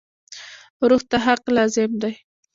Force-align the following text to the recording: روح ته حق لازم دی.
روح 0.89 1.01
ته 1.09 1.17
حق 1.25 1.43
لازم 1.57 1.91
دی. 2.01 2.13